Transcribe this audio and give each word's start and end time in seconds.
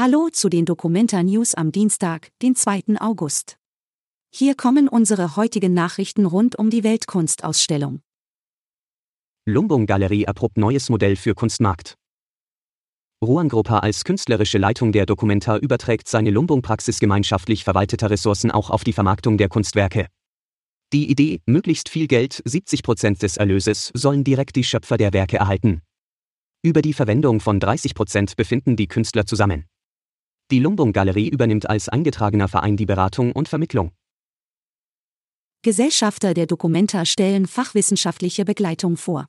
Hallo 0.00 0.28
zu 0.30 0.48
den 0.48 0.64
Documenta 0.64 1.24
News 1.24 1.56
am 1.56 1.72
Dienstag, 1.72 2.30
den 2.40 2.54
2. 2.54 3.00
August. 3.00 3.58
Hier 4.32 4.54
kommen 4.54 4.86
unsere 4.86 5.34
heutigen 5.34 5.74
Nachrichten 5.74 6.24
rund 6.24 6.56
um 6.56 6.70
die 6.70 6.84
Weltkunstausstellung. 6.84 8.00
Lumbung 9.44 9.86
Galerie 9.86 10.22
erprobt 10.22 10.56
neues 10.56 10.88
Modell 10.88 11.16
für 11.16 11.34
Kunstmarkt. 11.34 11.96
Ruan 13.24 13.48
Gruppa 13.48 13.80
als 13.80 14.04
künstlerische 14.04 14.58
Leitung 14.58 14.92
der 14.92 15.04
Documenta 15.04 15.56
überträgt 15.56 16.06
seine 16.06 16.30
Lumbung-Praxis 16.30 17.00
gemeinschaftlich 17.00 17.64
verwalteter 17.64 18.08
Ressourcen 18.08 18.52
auch 18.52 18.70
auf 18.70 18.84
die 18.84 18.92
Vermarktung 18.92 19.36
der 19.36 19.48
Kunstwerke. 19.48 20.06
Die 20.92 21.10
Idee, 21.10 21.40
möglichst 21.44 21.88
viel 21.88 22.06
Geld, 22.06 22.40
70 22.44 22.84
Prozent 22.84 23.20
des 23.24 23.36
Erlöses, 23.36 23.90
sollen 23.94 24.22
direkt 24.22 24.54
die 24.54 24.62
Schöpfer 24.62 24.96
der 24.96 25.12
Werke 25.12 25.38
erhalten. 25.38 25.82
Über 26.62 26.82
die 26.82 26.92
Verwendung 26.92 27.40
von 27.40 27.58
30 27.58 27.96
Prozent 27.96 28.36
befinden 28.36 28.76
die 28.76 28.86
Künstler 28.86 29.26
zusammen. 29.26 29.64
Die 30.50 30.60
Lumbung 30.60 30.94
Galerie 30.94 31.28
übernimmt 31.28 31.68
als 31.68 31.90
eingetragener 31.90 32.48
Verein 32.48 32.78
die 32.78 32.86
Beratung 32.86 33.32
und 33.32 33.48
Vermittlung. 33.48 33.92
Gesellschafter 35.62 36.32
der 36.32 36.46
Documenta 36.46 37.04
stellen 37.04 37.46
fachwissenschaftliche 37.46 38.46
Begleitung 38.46 38.96
vor. 38.96 39.26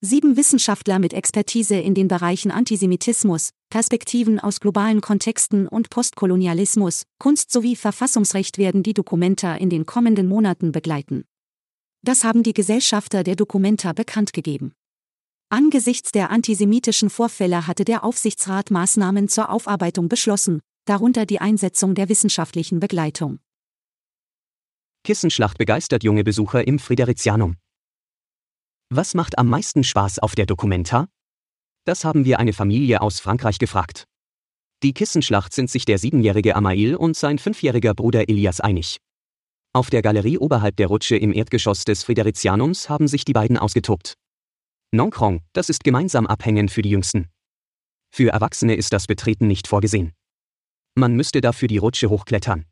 Sieben 0.00 0.36
Wissenschaftler 0.36 1.00
mit 1.00 1.12
Expertise 1.12 1.74
in 1.74 1.94
den 1.94 2.06
Bereichen 2.06 2.52
Antisemitismus, 2.52 3.50
Perspektiven 3.68 4.38
aus 4.38 4.60
globalen 4.60 5.00
Kontexten 5.00 5.66
und 5.66 5.90
Postkolonialismus, 5.90 7.02
Kunst 7.18 7.50
sowie 7.50 7.74
Verfassungsrecht 7.74 8.58
werden 8.58 8.84
die 8.84 8.94
Documenta 8.94 9.56
in 9.56 9.70
den 9.70 9.86
kommenden 9.86 10.28
Monaten 10.28 10.70
begleiten. 10.70 11.24
Das 12.04 12.22
haben 12.22 12.44
die 12.44 12.54
Gesellschafter 12.54 13.24
der 13.24 13.34
Documenta 13.34 13.92
bekannt 13.92 14.32
gegeben. 14.32 14.72
Angesichts 15.50 16.12
der 16.12 16.30
antisemitischen 16.30 17.08
Vorfälle 17.08 17.66
hatte 17.66 17.86
der 17.86 18.04
Aufsichtsrat 18.04 18.70
Maßnahmen 18.70 19.28
zur 19.28 19.48
Aufarbeitung 19.48 20.10
beschlossen, 20.10 20.60
darunter 20.84 21.24
die 21.24 21.40
Einsetzung 21.40 21.94
der 21.94 22.10
wissenschaftlichen 22.10 22.80
Begleitung. 22.80 23.38
Kissenschlacht 25.04 25.56
begeistert 25.56 26.04
junge 26.04 26.22
Besucher 26.22 26.66
im 26.66 26.78
Friderizianum. 26.78 27.56
Was 28.90 29.14
macht 29.14 29.38
am 29.38 29.48
meisten 29.48 29.84
Spaß 29.84 30.18
auf 30.18 30.34
der 30.34 30.44
Documenta? 30.44 31.08
Das 31.86 32.04
haben 32.04 32.26
wir 32.26 32.38
eine 32.38 32.52
Familie 32.52 33.00
aus 33.00 33.18
Frankreich 33.18 33.58
gefragt. 33.58 34.04
Die 34.82 34.92
Kissenschlacht 34.92 35.54
sind 35.54 35.70
sich 35.70 35.86
der 35.86 35.96
siebenjährige 35.96 36.56
Amail 36.56 36.94
und 36.94 37.16
sein 37.16 37.38
fünfjähriger 37.38 37.94
Bruder 37.94 38.28
Elias 38.28 38.60
einig. 38.60 38.98
Auf 39.72 39.88
der 39.88 40.02
Galerie 40.02 40.36
oberhalb 40.36 40.76
der 40.76 40.88
Rutsche 40.88 41.16
im 41.16 41.32
Erdgeschoss 41.32 41.84
des 41.84 42.04
Friderizianums 42.04 42.90
haben 42.90 43.08
sich 43.08 43.24
die 43.24 43.32
beiden 43.32 43.56
ausgetobt. 43.56 44.14
Nongkrong, 44.90 45.42
das 45.52 45.68
ist 45.68 45.84
gemeinsam 45.84 46.26
abhängen 46.26 46.68
für 46.68 46.82
die 46.82 46.90
Jüngsten. 46.90 47.28
Für 48.10 48.30
Erwachsene 48.30 48.74
ist 48.74 48.92
das 48.92 49.06
Betreten 49.06 49.46
nicht 49.46 49.68
vorgesehen. 49.68 50.14
Man 50.94 51.14
müsste 51.14 51.40
dafür 51.40 51.68
die 51.68 51.78
Rutsche 51.78 52.08
hochklettern. 52.08 52.64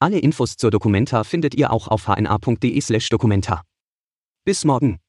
Alle 0.00 0.18
Infos 0.18 0.56
zur 0.56 0.70
Documenta 0.70 1.24
findet 1.24 1.54
ihr 1.54 1.70
auch 1.70 1.88
auf 1.88 2.06
hna.de/documenta. 2.06 3.62
Bis 4.44 4.64
morgen. 4.64 5.00